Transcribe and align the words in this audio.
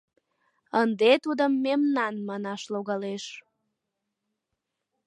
Ынде 0.81 1.11
тудым 1.23 1.51
«мемнан» 1.65 2.15
манаш 2.27 2.61
логалеш... 2.73 3.23